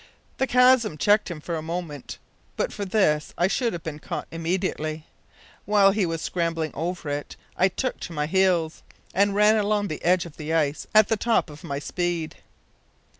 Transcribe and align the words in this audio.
The 0.37 0.47
chasm 0.47 0.97
checked 0.97 1.29
him 1.29 1.39
for 1.41 1.55
a 1.55 1.61
moment. 1.61 2.17
But 2.57 2.73
for 2.73 2.85
this 2.85 3.35
I 3.37 3.45
should 3.45 3.71
have 3.71 3.83
been 3.83 3.99
caught 3.99 4.25
immediately. 4.31 5.05
While 5.65 5.91
he 5.91 6.07
was 6.07 6.23
scrambling 6.23 6.71
over 6.73 7.07
it 7.09 7.35
I 7.55 7.67
took 7.67 7.99
to 7.99 8.11
my 8.13 8.25
heels, 8.25 8.81
and 9.13 9.35
ran 9.35 9.57
along 9.57 9.89
the 9.89 10.03
edge 10.03 10.25
of 10.25 10.37
the 10.37 10.55
ice 10.55 10.87
at 10.95 11.07
the 11.07 11.17
top 11.17 11.51
of 11.51 11.63
my 11.63 11.77
speed. 11.77 12.37